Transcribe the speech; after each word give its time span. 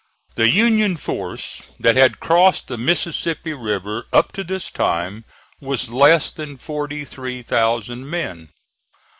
The 0.33 0.49
Union 0.49 0.97
force 0.97 1.61
that 1.79 1.95
had 1.95 2.19
crossed 2.19 2.67
the 2.67 2.77
Mississippi 2.79 3.53
River 3.53 4.05
up 4.11 4.31
to 4.31 4.43
this 4.43 4.71
time 4.71 5.25
was 5.59 5.89
less 5.91 6.31
than 6.31 6.57
forty 6.57 7.05
three 7.05 7.43
thousand 7.43 8.09
men. 8.09 8.49